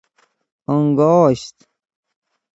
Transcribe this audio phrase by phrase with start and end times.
[0.71, 1.55] انگاشت